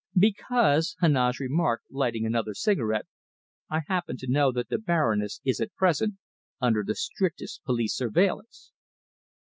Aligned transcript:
"Because," 0.17 0.95
Heneage 0.99 1.37
remarked, 1.37 1.85
lighting 1.91 2.25
another 2.25 2.55
cigarette, 2.55 3.05
"I 3.69 3.81
happen 3.87 4.17
to 4.17 4.27
know 4.31 4.51
that 4.51 4.69
the 4.69 4.79
Baroness 4.79 5.41
is 5.45 5.61
at 5.61 5.75
present 5.75 6.15
under 6.59 6.83
the 6.83 6.95
strictest 6.95 7.63
police 7.65 7.95
surveillance!" 7.95 8.71